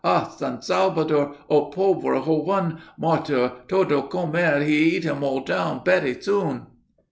[0.03, 1.35] ah, San Salvador!
[1.47, 2.75] ah, pobre joven!
[2.97, 6.65] matar, todo comer, he eat him all down, berry soon!"